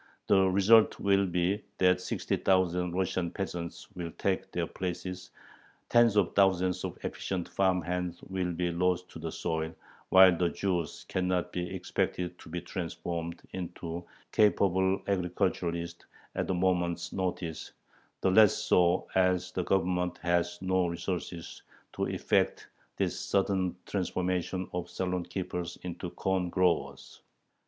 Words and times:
The 0.25 0.49
result 0.49 0.99
will 0.99 1.27
be 1.27 1.63
that 1.77 2.01
sixty 2.01 2.35
thousand 2.35 2.93
Russian 2.93 3.29
peasants 3.29 3.87
will 3.95 4.09
take 4.17 4.51
their 4.51 4.65
place, 4.65 5.29
tens 5.89 6.15
of 6.15 6.33
thousands 6.33 6.83
of 6.83 6.97
efficient 7.03 7.47
farm 7.47 7.83
hands 7.83 8.19
will 8.23 8.51
be 8.51 8.71
lost 8.71 9.09
to 9.09 9.19
the 9.19 9.31
soil, 9.31 9.75
while 10.09 10.35
the 10.35 10.49
Jews 10.49 11.05
cannot 11.07 11.51
be 11.53 11.69
expected 11.69 12.39
to 12.39 12.49
be 12.49 12.59
transformed 12.61 13.43
into 13.53 14.03
capable 14.31 15.03
agriculturists 15.05 16.03
at 16.33 16.49
a 16.49 16.53
moment's 16.55 17.13
notice, 17.13 17.71
the 18.21 18.31
less 18.31 18.57
so 18.57 19.07
as 19.13 19.51
the 19.51 19.63
Government 19.63 20.17
has 20.23 20.57
no 20.63 20.87
resources 20.87 21.61
to 21.93 22.07
effect 22.07 22.67
this 22.97 23.19
sudden 23.19 23.75
transformation 23.85 24.67
of 24.73 24.89
saloon 24.89 25.23
keepers 25.25 25.77
into 25.83 26.09
corn 26.09 26.49
growers. 26.49 27.21